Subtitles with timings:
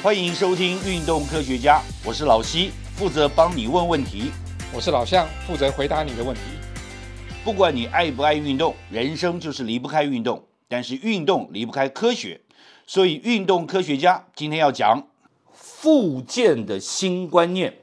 [0.00, 4.30] 欢迎收听《运动科学家》，我是老西，负责帮你问问题。
[4.72, 6.42] 我是老向，负责回答你的问题。
[7.42, 10.40] 不管你爱不爱运动，人生就是离不开运动。
[10.68, 12.40] 但是运动离不开科学，
[12.86, 15.08] 所以运动科学家今天要讲
[15.52, 17.78] 复健的新观念。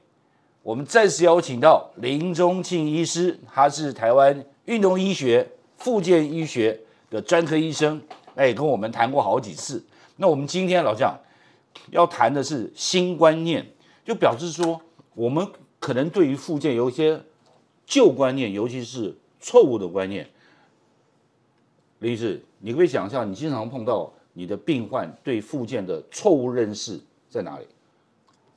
[0.63, 5.45] 我们再次邀请到林宗庆医师，他是台湾运动医学、
[5.77, 6.79] 复健医学
[7.09, 8.01] 的专科医生，
[8.35, 9.85] 哎，跟我们谈过好几次。
[10.15, 11.13] 那我们今天老将
[11.91, 13.65] 要谈的是新观念，
[14.03, 14.81] 就表示说
[15.13, 15.47] 我们
[15.79, 17.21] 可能对于复健有一些
[17.85, 20.29] 旧观念，尤其是错误的观念。
[21.99, 26.99] 林医师，你可以想象，你经常碰到你的病患对复健的错误认识
[27.29, 27.65] 在哪里？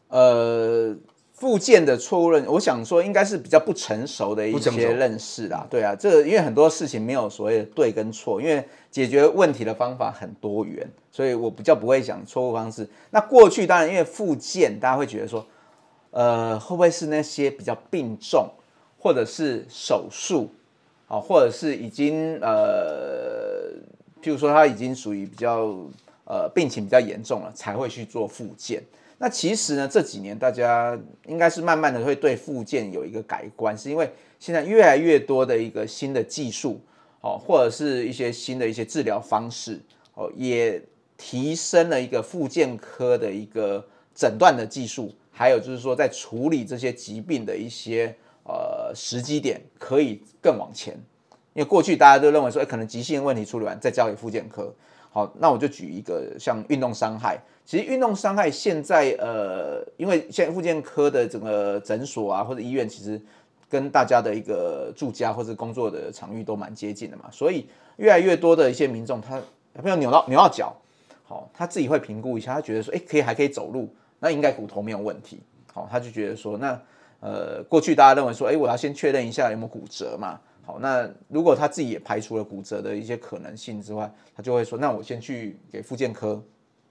[0.09, 0.97] 呃，
[1.39, 5.65] 附件的错误认，我想说应该是比较不成熟的一些认识啦。
[5.71, 12.89] 对啊，这个因为很多事情没有所谓的对跟错，因为解决问题的方法很多元，所以我比较不会讲错误方式。
[13.11, 15.47] 那过去当然因为附件，大家会觉得说，
[16.11, 18.49] 呃，会不会是那些比较病重，
[18.99, 20.51] 或者是手术，
[21.07, 23.71] 啊，或者是已经呃，
[24.21, 25.73] 譬如说他已经属于比较
[26.25, 28.83] 呃病情比较严重了，才会去做复健。
[29.21, 36.81] 那其实呢，这几年大家应该是慢慢的会对复健有一个改观，是因为现在越来越多的一个新的技术，
[37.21, 39.81] 哦，或者是一些新的一些治疗方式，
[40.15, 40.81] 哦，也
[41.17, 50.95] 提升了一个复健科的一个诊断的技术，还有就是说在处理这些疾病的一些呃时机点可以更往前。
[51.55, 54.73] 因为过去大家都认为说，哎，可能急性问题处理完再交给复健科。
[55.19, 63.21] 好，那我就举一个像运动伤害，其实运动伤害现在呃，因为现在复健科的整个诊所啊或者医院，其实
[63.69, 67.67] 跟大家的一个住家或者工作的场域都蛮接近的嘛，所以
[67.97, 69.43] 越来越多的一些民众，他
[69.83, 70.73] 朋友扭到扭到脚，
[71.25, 75.41] 好，他自己会评估一下，他觉得说，哎，可以还可以走路，那应该骨头没有问题，
[75.73, 76.81] 好，他就觉得说，那
[77.19, 80.39] 呃，过去大家认为说，哎，我要先确认一下有没有骨折嘛。
[80.69, 86.39] 好，那如果他自己也排除了骨折的一些可能性之外，他就会说，那我先去给复健科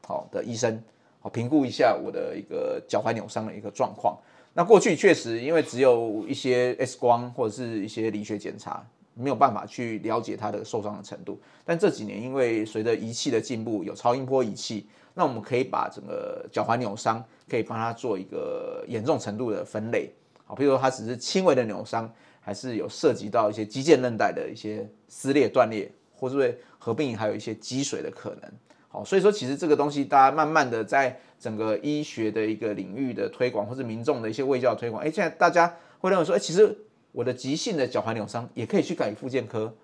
[0.04, 0.82] 好的医生
[1.20, 4.18] 好评估一下我的一个脚踝扭伤的一个状况。
[4.56, 8.84] 那过去确实因为只有一些 X 光或者是一些理学检查，
[9.14, 11.40] 没有办法去了解他的受伤的程度。
[11.64, 20.12] 但这几年因为随着仪器的进步，有超音波仪器，那我们可以把整个脚踝扭伤可以帮他做一个严重程度的分类。
[20.46, 22.12] 好，比如说他只是轻微的扭伤。
[22.48, 28.50] 还是有涉及到一些肌腱韧带的一些撕裂、断裂，或是会合并还有一些积水的可能。
[28.88, 36.74] 好，所以说其实这个东西，大家慢慢的在整个医学的一个领域的推广，或者民众的一些卫教推广，哎，现在大家会认为说，哎，其实
[37.12, 39.76] 我的急性的脚踝扭伤也可以去给复健科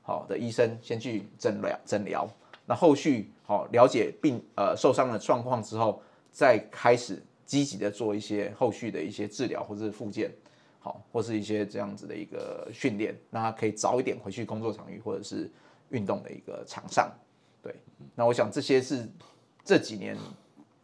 [0.00, 2.24] 好的医生先去诊疗诊疗，
[2.66, 6.00] 那后续好了解病呃受伤的状况之后，
[6.30, 10.30] 再开始积极的做一些后续的一些治疗或是复健。
[10.84, 15.48] 好，或是一些这样子的一个训练，让他可以早一点回去工作场域或者是
[15.90, 17.08] 运动的一个场上。
[17.62, 17.72] 对，
[18.16, 19.08] 那我想这些是
[19.64, 20.18] 这几年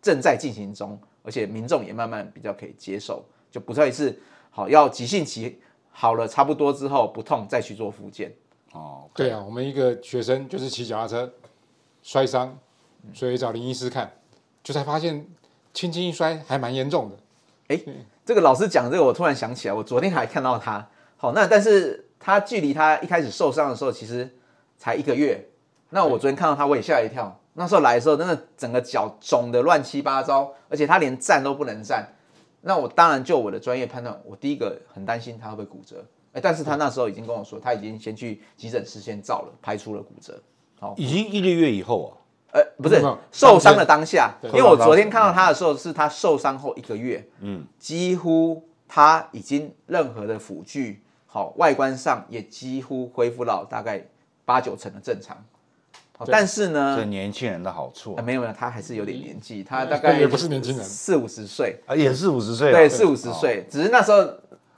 [0.01, 4.17] 正在进行中，而且民众也慢慢比较可以接受，就不再是
[4.51, 5.61] 好要急性期
[5.91, 8.33] 好了差不多之后不痛再去做复健。
[8.71, 11.33] 哦，对啊，我们一个学生就是骑脚踏车
[12.05, 12.57] 摔伤，
[13.13, 14.13] 所以找林医师看，
[14.63, 15.27] 就才发现
[15.75, 17.17] 轻轻一摔还蛮严重的。
[17.69, 17.81] 哎。
[18.29, 20.87] 这个老师讲这个，我突然想起来，我昨天还看到他。
[21.17, 24.37] 好，那但是他距离他一开始受伤的时候，其实
[24.77, 25.49] 才一个月。
[25.89, 27.41] 那我昨天看到他，我也吓一跳。
[27.55, 32.07] 那时候来的时候，真的整个脚肿的乱七八糟，而且他连站都不能站。
[32.61, 36.05] 那我当然就我的专业判断，我第一个很担心他会不会骨折。
[36.35, 40.39] 哎，但是他那时候已经跟我说，他已经先去急诊室先照了，排出了骨折。
[40.79, 42.13] 好，已经一个月以后啊。
[42.53, 54.03] 呃，不是受伤的当下，因为我昨天看到他的时候，是他受伤后一个月，嗯，几乎他已经任何的辅具好，外观上也几乎恢复到大概
[54.45, 55.37] 八九成的正常。
[56.27, 61.79] 但是呢，这年轻人的好处，没有没有，他还是有点年纪，他大概也不是年轻人，四五十岁。
[61.87, 64.27] 啊，也四五十岁，对，四五十岁，只是那时候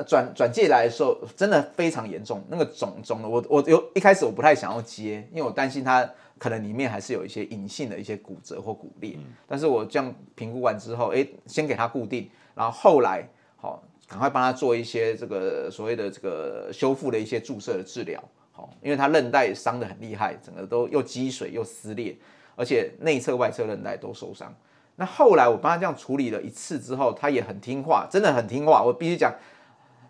[0.05, 6.09] 转转介来的时候，真的非常严重，那个肿肿的，我我有一开始我不太想要接，因为我担心它。
[6.41, 9.15] 可能里面还是有一些隐性的一些骨折或骨裂，
[9.47, 18.19] 但是我这样评估完之后，哎，先给它固定，然后后来好，赶快帮他做一些这个所谓的这个修复的一些注射的治疗，
[18.53, 22.17] 好，因为他韧带伤得很厉害，整个都又积水又撕裂，
[22.57, 24.51] 而且内侧外侧韧带都受伤。
[24.97, 28.83] 那后来我帮他这样处理了一次之后，他也很听话，真的很听话。
[28.83, 29.31] 我必须讲，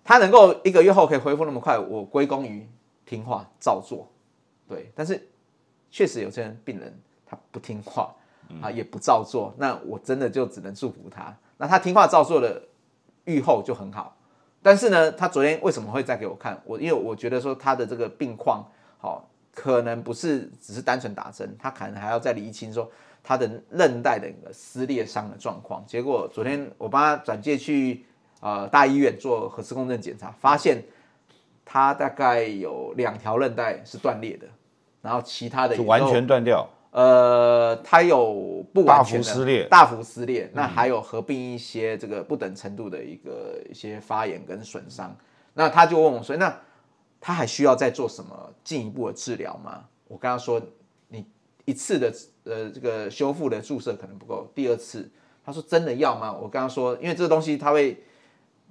[0.04, 2.68] 他能够一个月后可以恢复那么快，我归功于
[3.04, 4.08] 听话照做。
[4.68, 5.26] 对，但是。
[5.92, 8.14] 确实有些人病人他不听话，
[8.62, 11.36] 啊也不照做，那我真的就只能祝福他。
[11.56, 12.62] 那他听话照做的
[13.24, 14.16] 愈后就很好，
[14.62, 16.62] 但是呢，他昨天为什么会再给我看？
[16.64, 18.64] 我因为我觉得说他的这个病况
[18.98, 22.88] 好、可能不是只是单纯打针，他可能还要再厘清说
[23.20, 25.84] 他的韧带的一个撕裂伤的状况。
[25.88, 28.04] 结果昨天我帮他转介去
[28.40, 30.82] 呃大医院做核磁共振检查，发现
[31.64, 34.46] 他大概有两条韧带是断裂的，
[35.00, 36.68] 然后其他的就完全断掉。
[36.92, 45.16] 呃，它有不完全的大幅撕裂大幅撕裂，那还有合并一些这个不等程度的一个一些发炎跟损伤。
[45.54, 46.52] 那他就问我说，那
[47.20, 49.84] 他还需要再做什么进一步的治疗吗？
[50.08, 50.60] 我跟他说，
[51.06, 51.24] 你
[51.64, 52.12] 一次的
[52.42, 55.08] 呃这个修复的注射可能不够，第二次，
[55.44, 56.32] 他说真的要吗？
[56.32, 58.02] 我跟他说，因为这个东西它会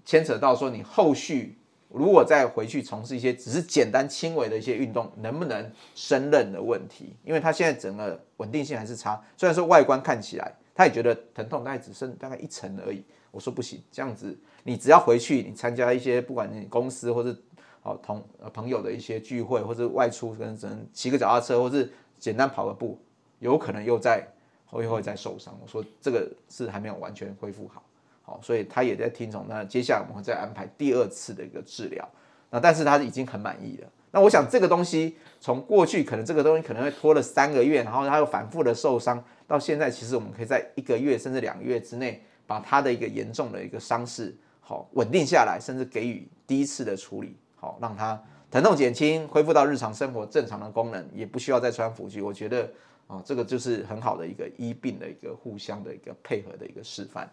[0.09, 1.55] 牵扯到说你后续
[1.87, 7.15] 如果再回去从事一些只是简单轻微的一些运动，能不能胜任的问题？
[7.23, 13.03] 因为他现在整个稳定性还是差，虽然说外观看起来他也觉得疼痛大概只剩大概一层而已。
[13.29, 17.37] 我说不行，这样子你只要回去，你参加一些不管你公司或是
[17.83, 22.99] 哦同朋友的一些聚会，或者外出可能只能骑个脚踏车，或是简单跑个步，
[23.37, 24.27] 有可能又在
[24.65, 25.55] 会会再受伤。
[25.61, 27.83] 我说这个是还没有完全恢复好。
[28.29, 29.47] 好，所以他也在听从。
[29.49, 32.07] 那接下来我们会再安排第二次的一个治疗。
[32.51, 33.87] 那但是他已经很满意了。
[34.11, 48.21] 那我想这个东西从过去可能这个东西可能会拖了三个月，然后他又反复的受伤，到现在其实我们可以在一个月甚至两个月之内，把他的一个严重的一个伤势好稳定下来，甚至给予第一次的处理，好让他
[48.51, 52.21] 疼痛减轻，恢复到日常生活正常的功能，也不需要再穿辅具。
[52.21, 52.69] 我觉得
[53.05, 57.27] 啊，这个就是很好的一个医病的一个互相的一个配合的一个示范。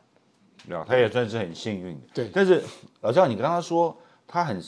[0.86, 2.06] 他也算是很幸运的。
[2.14, 2.62] 对但是
[3.00, 4.62] 老赵，你刚刚说他很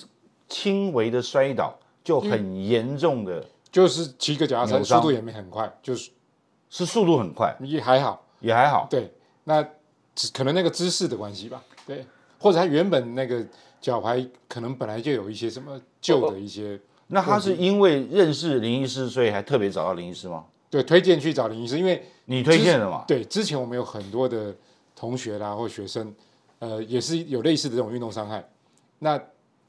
[0.49, 6.11] 轻微的摔倒，就很严重的，就是骑个脚踏车，速度也没很快，就是
[6.71, 8.25] 是速度很快，也还好。
[8.41, 8.87] 也还好。
[8.89, 9.13] 对，
[9.43, 9.67] 那
[10.15, 12.07] 只可能那个姿势的关系吧，对，
[12.39, 13.45] 或者他原本那个
[13.81, 20.45] 脚踝可能本来就有一些什么旧的一些，那他是因为认识林医师，所以还特别找到林医师吗？
[20.71, 23.05] 对，推荐去找林医师，因为你推荐的嘛？
[23.09, 24.55] 对之前我们有很多的
[24.99, 26.13] 同学啦或学生，
[26.59, 28.45] 呃，也是有类似的这种运动伤害，
[28.99, 29.21] 那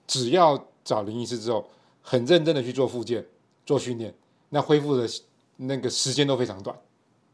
[0.07, 1.63] 只要找林医师之后，
[2.01, 3.23] 很认真的去做复健、
[3.63, 4.11] 做训练，
[4.49, 5.07] 那恢复的
[5.55, 6.75] 那个时间都非常短，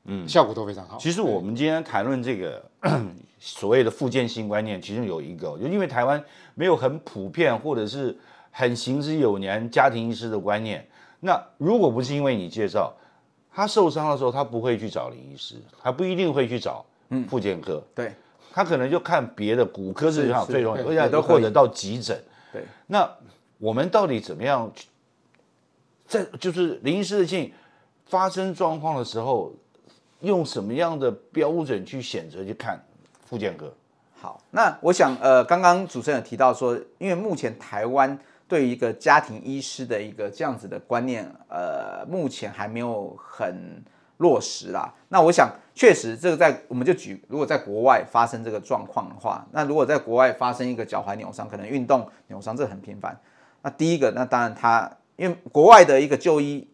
[0.03, 0.97] 嗯，效果都非常好。
[0.97, 2.69] 其实我们今天谈论这个
[3.39, 6.21] 所谓的复健性观念，其中有一个，就因为台湾
[6.53, 8.17] 没有很普遍或者是
[8.51, 10.85] 很行之有年家庭医师的观念。
[11.21, 12.93] 那如果不是因为你介绍，
[13.53, 16.85] 他受伤的时候，他不会去找林医师，他不一定会去找
[17.29, 18.13] 复健科，对，
[18.51, 22.19] 他可能就看别的骨科是上最容易，而且都或者到急诊。
[22.51, 23.09] 对，那
[23.57, 24.87] 我们到底怎么样去？
[26.07, 27.53] 在就是林医师的建议，
[28.05, 29.51] 发生状况的时候，
[30.21, 32.79] 用什么样的标准去选择去看
[33.25, 33.73] 复健科？
[34.21, 38.17] 好，那我想，呃，刚刚主持人有提到说，因为目前台湾
[38.47, 43.83] 对于一个家庭医师的一个这样子的观念，呃，目前还没有很
[44.17, 44.93] 落实啦。
[45.09, 53.19] 那我想，确实这个在我们就举，如果在国外发生这个状况的话，那如果在国外发生一个脚踝扭伤，可能运动扭伤这很频繁。
[53.61, 56.67] 那第一个，那当然他因为国外的一个就医，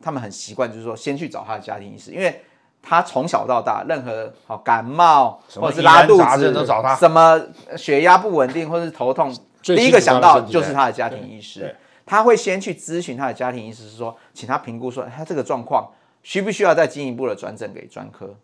[0.00, 2.42] 他们很习惯就是说先去找他的家庭医师，因为
[2.82, 7.40] 他从小到大任何好感冒或者是拉肚子都找他什么
[7.76, 15.90] 血压不稳定或是头痛，第一个想到就是他的家庭医师，他会先去咨询他的家庭医师，是说请他评估说他这个状况
[16.26, 18.36] 需不需要再进一步的转诊给专科，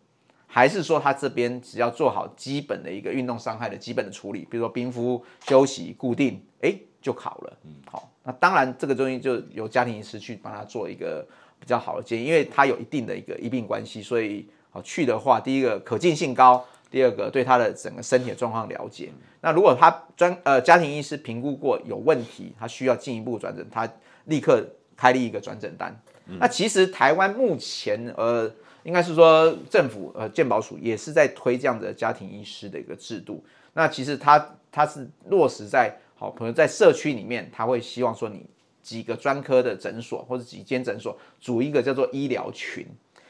[0.47, 7.59] 还是说他这边只要做好基本的一个运动伤害的基本的处理，比如说冰敷、休息、固定，哎就好了。
[7.91, 11.27] 好，那当然这个东西就由家庭医师去帮他做一个
[11.59, 19.11] 比较好的建议，因为他有一定的一个医病关系，所以好去的话，第一个可进性高，第二个对他的整个身体的状况了解。
[19.41, 23.93] 那如果他专呃家庭医师评估过有问题，他需要进一步转诊，他
[24.27, 24.65] 立刻
[24.97, 26.01] 开立一个转诊单。
[26.39, 28.51] 那其实台湾目前呃
[28.83, 33.45] 应该是说政府呃健保署也是在推这样的家庭医师的一个制度。
[33.75, 38.47] 那其实它它是落实在好，可能在社区里面，他会希望说你
[38.83, 42.87] 几个专科的诊所或者几间诊所组一个叫做医疗群。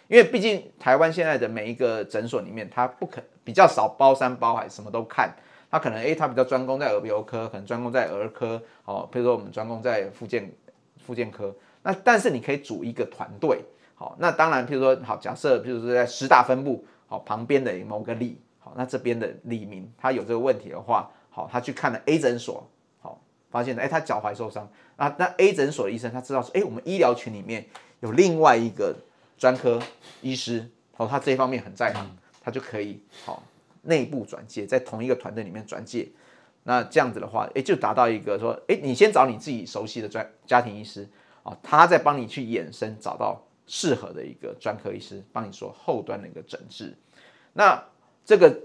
[0.09, 5.35] 因为毕竟台湾现在的每一个诊所里面，它不可比较少包山包海，什么都看。
[5.71, 10.53] 它可能诶，它比较专攻在耳鼻喉科，可能专攻在儿科，哦，比如说我们专攻在附健
[10.99, 11.55] 附健科。
[11.83, 13.61] 那但是你可以组一个团队，
[13.95, 22.69] 好，那当然，譬如说好，假设譬如说在十大分部，好旁边的某个里，好，那这边的李明他有这个问题的话，好，他去看了 A 诊所，
[23.01, 23.21] 好，
[23.51, 27.67] 发现哎他脚踝受伤，那，那 A 诊所的医生他知道说，哎，我们医疗群里面
[28.01, 28.95] 有另外一个
[29.37, 29.81] 专科
[30.21, 32.07] 医师，或哦，他这一方面很在行，
[32.41, 33.43] 他就可以好
[33.83, 36.09] 内部转介，在同一个团队里面转介。
[36.65, 41.09] 那这样子的话，哎，就达到一个说，哎，你先找你自己熟悉的专家庭医师，
[41.43, 46.97] 哦，他在帮你去衍生找到适合的一个专科医师，帮你做后端的一个诊治。
[47.53, 47.83] 那
[48.25, 48.57] 这个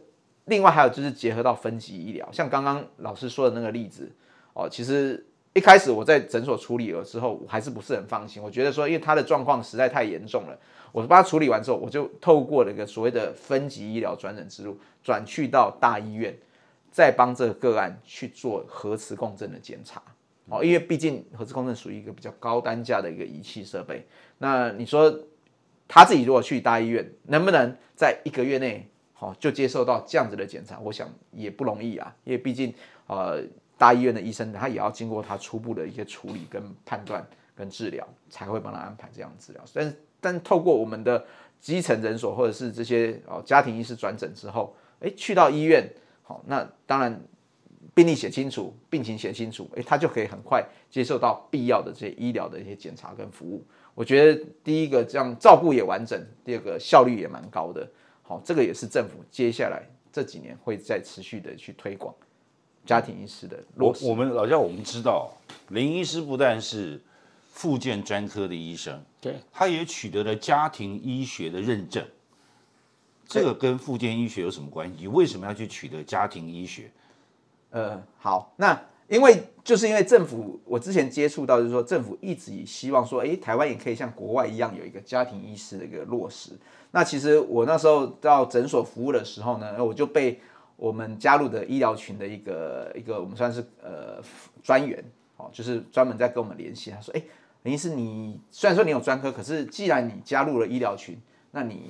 [0.46, 4.12] 另外还有就是结合到分级医疗，像刚刚老师说的那个例子，
[4.54, 10.58] 哦，其实一开始我在诊所处理了之后，我还是不是很放心，我觉得说，因为他的状况实在太严重了，
[10.92, 16.38] 我帮他处理完之后，我就透过了一个所谓的分级医疗转诊之路，转去到大医院。
[16.90, 20.02] 再帮这个个案去做核磁共振的检查，
[20.50, 24.06] 哦，因为毕竟核磁共振属于一个比较高单价的一个仪器设备。
[24.38, 25.14] 那你说
[25.88, 30.80] 他自己如果去大医院，能不能在一个月内，好就接受到这样子的检查？
[30.80, 32.74] 我想也不容易啊，因为毕竟
[33.08, 33.42] 呃
[33.78, 37.26] 大医院的医生他也要经过他初步的一些处理跟判断
[37.56, 39.62] 跟治疗，才会帮他安排这样治疗。
[39.74, 41.26] 但但透过我们的
[41.60, 45.88] 基层诊所或者是这些哦家庭医师转诊之后，哎，去到医院。
[46.24, 47.22] 好，那当然，
[47.98, 53.66] 病历写清楚，病情写清楚，诶，他就可以很快接受到必要的这些医疗的一些检查跟服务。
[53.96, 57.90] 我觉得第一个这样照顾也完整，第二个效率也蛮高的。
[58.22, 59.82] 好，这个也是政府接下来
[60.14, 62.14] 这几年会再持续的去推广
[62.86, 64.06] 家庭医师的落实。
[64.06, 65.32] 我们老家我们知道，
[65.70, 67.02] 林医师不但是
[67.48, 72.06] 附件专科的医生，对，他也取得了家庭医学的认证。
[73.26, 75.08] 这个跟附件医学有什么关系？
[75.08, 76.92] 为什么要去取得家庭医学？
[77.70, 86.52] 呃，好，那因为就是因为政府，我之前接触到就是说，政府一直希望说，哎，台湾也可以像国外一样有一个家庭医师的一个落实。
[86.92, 90.40] 那其实我那时候到诊所服务的时候呢，我就被
[90.78, 94.22] 我们加入的医疗群的一个一个我们算是呃
[94.64, 95.04] 专员
[95.36, 96.92] 哦，就是专门在跟我们联系。
[96.92, 97.22] 他说，哎，
[97.64, 101.20] 林医师，你虽然说你有专科，可是既然你加入了医疗群，
[101.52, 101.90] 那你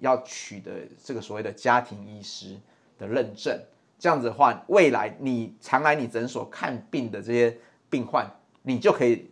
[0.00, 2.56] 要取得这个所谓的家庭医师
[2.98, 3.58] 的认证，
[4.02, 7.56] 这样子的话，未来你常来你诊所看病的这些
[7.88, 8.28] 病患，
[8.62, 9.30] 你就可以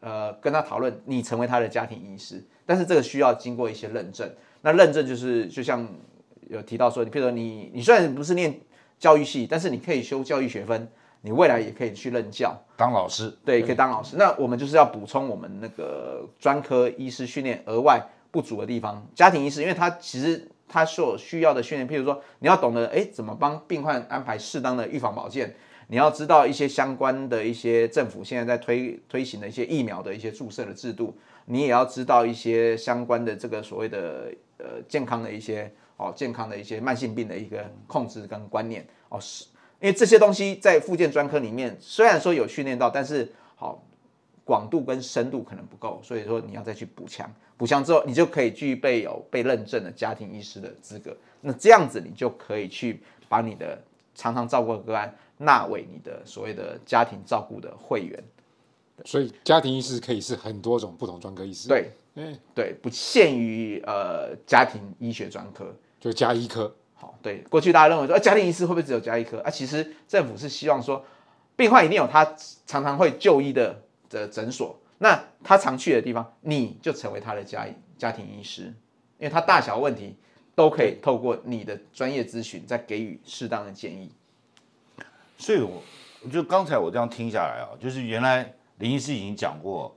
[0.00, 2.42] 呃跟他讨论，你成为他的家庭医师。
[2.66, 4.28] 但是这个需要经过一些认证，
[4.62, 5.86] 那认证就是就像
[6.48, 8.58] 有提到说，你譬如说你你虽然不是念
[8.98, 10.88] 教育系，但是你可以修教育学分，
[11.20, 14.16] 你未来也可以去任教当老师，对，可以当老师。
[14.16, 18.04] 那我们就是要补充我们那个专科医师训练额外。
[18.32, 25.54] 不足的地方，家庭医师，因为他其实他所需要的训练，譬如说你要懂得哎怎么帮病患安排适当的预防保健，
[25.88, 31.16] 你要知道一些相关的一些政府现在在推推行的一些疫苗的一些注射的制度，
[31.46, 39.44] 你也要知道一些相关的这个所谓的呃健康的一些哦健康的一些慢性病的一个控制跟观念哦，是
[39.80, 43.84] 因为这些东西在附件专科里面虽然说有训练到，但是好。
[44.44, 51.16] 广度跟深度可能不够，所以说你要再去补强，补强之后，你就可以具备有被认证的家庭医师的资格。
[51.40, 53.82] 那这样子，你就可以去把你的
[54.14, 58.22] 常常照顾的个案纳为你的所谓的家庭照顾的会员。
[59.06, 61.66] 所以家庭医师可以是很多种不同专科医师。
[61.66, 66.70] 对，嗯对，不限于呃家庭医学专科，就加医科。
[66.92, 69.50] 好，对，过去大家认为说家庭医师会不会只有加医科啊？
[69.50, 71.02] 其实政府是希望说，
[71.56, 72.24] 病患一定有他
[72.66, 73.80] 常常会就医的。
[74.14, 77.66] 的诊所，那他常去的地方，你就成为他的家
[77.98, 78.62] 家庭医师，
[79.18, 80.16] 因为他大小问题
[80.54, 84.10] 都可以透过你的专业咨询，再给予适当的建议。
[85.36, 85.82] 所以，我
[86.22, 89.94] 我就刚才我这样听下来啊，就是原来林医师已经讲过，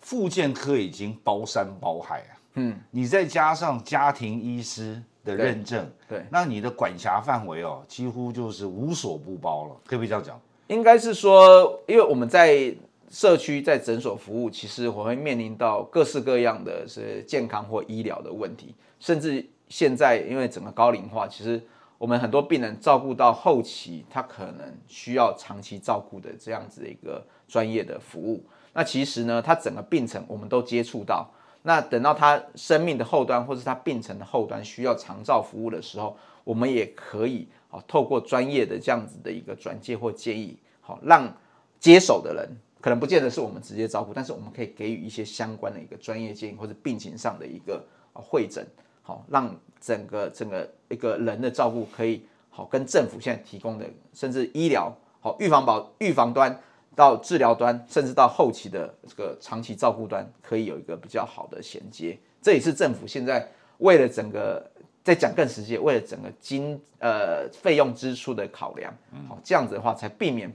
[0.00, 10.38] 复健科已经包山包海啊，嗯，你再加上家庭医师的认证，对，那你的管辖范围哦，几乎就是无所不包了，可不可以这样讲？
[10.68, 12.72] 应该是说，因为我们在
[13.10, 21.62] 社区在诊所服务，其实我会面临到各式各样的是健康或医疗的问题，甚至现在因为整个高龄化，其实
[21.96, 28.44] 我们很多病人照顾到后期，他可能需要长期照顾的这样子的一个专业的服务。
[28.74, 31.28] 那其实呢，他整个病程我们都接触到。
[31.62, 41.36] 那等到他生命的后端，或是他病程的后端需要长照服务的时候，我们也可以啊，透过专业的这样子的一个转介或建议，好让
[41.80, 42.48] 接手的人。
[42.80, 48.64] 可能不见得是我们直接照顾，但是我们可以给予一些相关的一个专业建议或者病情上的一个啊会诊，
[49.02, 56.56] 好让整个整个一个人的照顾可以好跟政府现在提供的甚至医疗好预防保预防端
[56.94, 62.16] 到治疗端，甚至到后期的这个长期照顾端，可以有一个比较好的衔接。
[62.40, 64.70] 这也是政府现在为了整个
[65.02, 68.96] 在讲更实际，为了整个经呃费用支出的考量，
[69.28, 70.54] 好这样子的话才避免。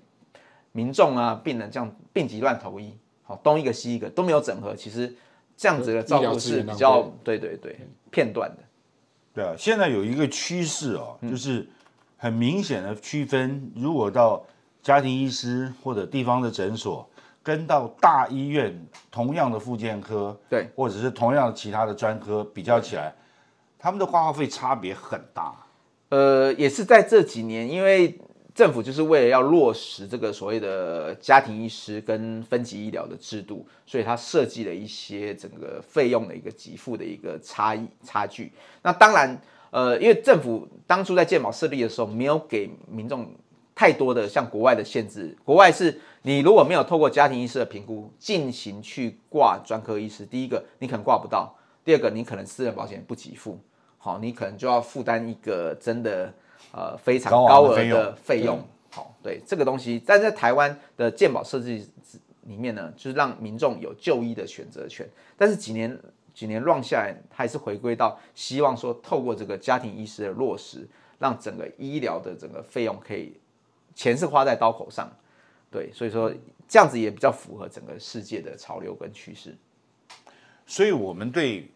[0.73, 5.15] 民众啊，病人这样病急乱投医，好东一个西一个都没有整合，其实
[5.55, 7.79] 这样子的照顾是比较对对对
[8.11, 8.57] 片段的。
[9.33, 11.65] 对啊，现在有一个趋势哦，就是
[12.17, 14.43] 很明显的区分，如果到
[14.81, 17.07] 家庭医师或者地方的诊所，
[17.41, 23.13] 跟到大医院同样的复健科，对，或者是同样的其他的专科比较起来，
[23.77, 25.55] 他们的挂号费差别很大。
[26.09, 28.19] 呃，也是在这几年，因为
[28.53, 38.51] 政府就是为了要落实这个所谓的家庭医师跟分级医疗的制度，所以它设计了一些整个费用的一个给付的一个差异差距。
[38.83, 39.41] 那当然，
[39.71, 43.27] 呃，因为政府当初在健保设立的时候，没有给民众
[43.73, 45.35] 太多的像国外的限制。
[45.43, 53.59] 国外是你如果没有透过家庭医师的评估进行去挂专科医师，第一个你可能挂不到，第二个你可能私人保险不给付，
[53.97, 56.31] 好，你可能就要负担一个真的。
[56.75, 61.87] 呃，非常高额的费用，好，对这个东西，但在台湾的健保设计
[62.47, 65.07] 里面呢，就是让民众有就医的选择权。
[65.37, 65.95] 但是几年
[66.33, 70.87] 几年乱下来，还是回归到希望说，透过这个家庭医师的落实，
[71.19, 73.37] 让整个医疗的整个费用可以
[73.93, 75.07] 钱是花在刀口上，
[75.69, 76.33] 对，所以说
[76.67, 79.55] 这样子也比较符合整个世界的潮流跟趋势。
[80.65, 81.69] 所以我们对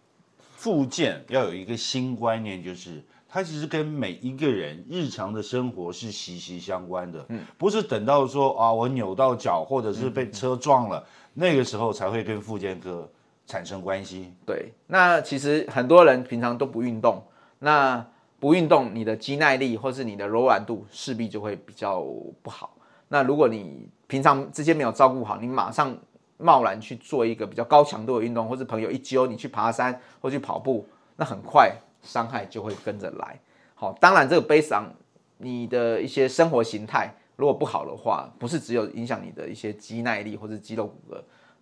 [0.56, 3.04] 复健要有一个新观念，就是。
[3.30, 13.10] 它其实跟每一个人日常的生活是息息相关的，嗯，不是等到说啊我扭到脚或者是被车撞了，那个时候才会跟复健科
[13.46, 14.34] 产生关系。
[14.46, 17.22] 对，那其实很多人平常都不运动，
[17.60, 18.06] 那
[18.40, 22.02] 不运动，你的肌耐力或是你的柔软度势必就会比较
[22.42, 22.76] 不好。
[23.10, 25.96] 那如果你平常这些没有照顾好，你马上
[26.38, 31.76] 贸然去做一个比较高强度的运动，或是朋友一揪你去爬山或去跑步，那很快。
[32.08, 33.38] 伤害就会跟着来，
[33.76, 34.90] 好，当然这个悲伤，
[35.38, 41.18] 你的一些生活形态如果不好的话，不是只有影响你的一些肌耐力或者肌肉骨骼，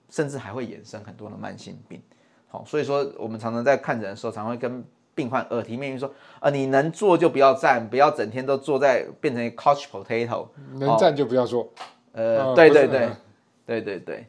[0.10, 2.02] 甚至还会衍生很多的慢性病。
[2.48, 6.10] 好，所以说我们常常在看诊的时候，常会跟病患耳提面命说，
[6.40, 11.70] 啊，你能坐就不要站，不要整天都坐在变成 couch potato，能站就不要坐。
[12.14, 13.10] 呃，对对对，
[13.66, 14.28] 对对对。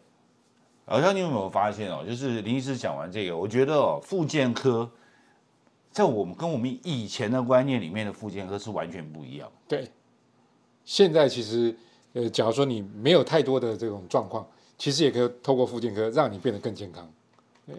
[0.87, 4.90] 好像你有没有发现哦，就是林医师讲完这个，我觉得哦，复健科。
[5.96, 9.50] 在我们跟我们以前的观念里面的复健科是完全不一样。
[9.66, 9.90] 对，
[10.85, 11.74] 现在其实，
[12.12, 17.11] 呃，假如说你没有太多的这种状况，其实也可以透过复健科让你变得更健康。
[17.66, 17.74] 对，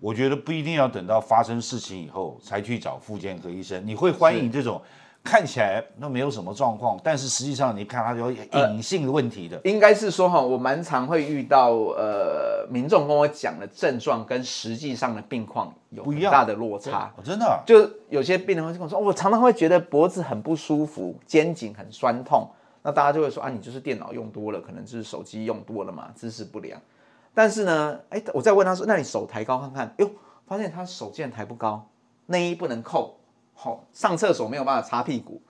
[0.00, 3.86] 我觉得不一定要等到发生事情以后才去找复健科医生。
[3.86, 4.80] 你会欢迎这种？
[5.26, 9.60] 看起来那没有什么状况，但是实际上你看它有隐性的问题的。
[9.64, 17.12] 应该是说哈，我蛮常会遇到呃，民众跟我讲的症状跟实际上的病况有很大的落差。
[17.24, 22.48] 真的，就有些病人会跟我说，我常常会觉得脖子很不舒服，肩颈很酸痛。
[22.82, 26.80] 那大家就会说啊，你就是电脑用多了，可能就是手机用多了嘛，姿势不良。
[27.34, 30.08] 但是呢，哎，我再问他说，那你手抬高看看，哟，
[30.46, 31.88] 发现他手竟然抬不高，
[32.26, 33.18] 内衣不能扣。
[33.58, 35.40] 好，上厕所没有办法擦屁股，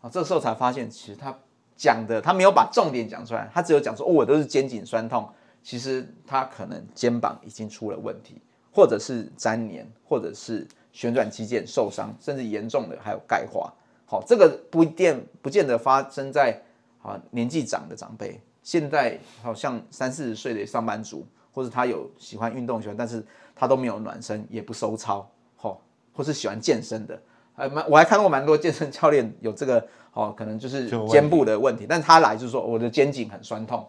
[0.00, 1.32] 啊，这时候才发现，其实他
[1.76, 5.26] 讲的他没有把重点讲出来，他只有讲说，哦，我都是肩颈酸痛，
[5.62, 8.42] 其实他可能肩膀已经出了问题，
[8.74, 13.72] 或者是粘连，或者是旋转肌腱受伤，甚至严重的还有钙化。
[14.04, 16.60] 好，这个不一定不见得发生在
[17.00, 25.80] 啊年纪长的长辈，现在好像三四十岁的上班族，或者他有喜欢运动喜欢，但是他都没有暖身，也不收操，好，
[26.12, 27.22] 或是喜欢健身的。
[27.62, 33.86] 还蛮，我还看过蛮多健身教练有这个，哦，可能就是肩部的问题，但他来就是说我的肩颈很酸痛，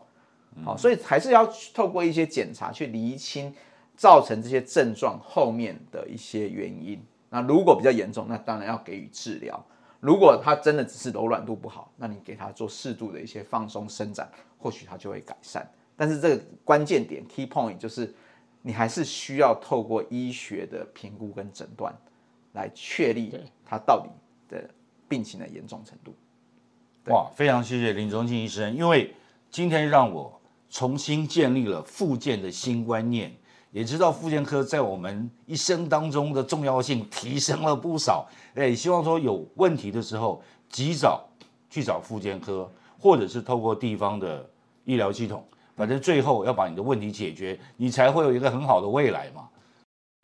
[0.63, 3.51] 好，所以还是要透过一些检查去厘清
[3.97, 7.03] 造成这些症状后面的一些原因。
[7.31, 9.65] 那如果比较严重，那当然要给予治疗。
[9.99, 15.67] 如果他真的只是柔软度不好，那你给他做适度的一些放松伸展，或许他就会改善。
[15.95, 18.13] 但是这个关键点 key point 就是
[18.61, 21.91] 你还是需要透过医学的评估跟诊断。
[22.53, 23.31] 来确立
[23.73, 24.09] 他到底
[24.49, 24.69] 的
[25.07, 26.13] 病情的严重程度。
[27.11, 29.13] 哇，非常谢谢林中庆医生，因为
[29.49, 33.33] 今天让我重新建立了复健的新观念，
[33.71, 38.27] 也知道复健科在我们一生当中的重要性提升了不少。
[38.55, 41.27] 哎，希望说有问题的时候及早
[41.69, 44.47] 去找复健科，或者是透过地方的
[44.85, 45.43] 医疗系统，
[45.75, 49.49] 反正最后要把你的问题解决，你才会有一个很好的未来嘛。